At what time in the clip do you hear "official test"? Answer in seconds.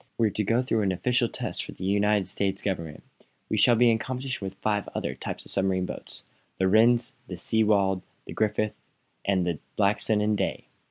0.91-1.63